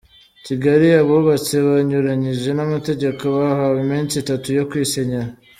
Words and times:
Kigali 0.45 0.87
Abubatse 1.01 1.55
banyuranyije 1.67 2.49
n’amategeko 2.53 3.23
bahawe 3.35 3.77
iminsi 3.85 4.13
itatu 4.23 4.47
yo 4.57 4.63
kwisenyera 4.69 5.29